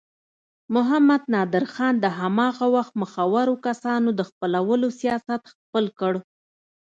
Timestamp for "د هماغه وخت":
1.99-2.93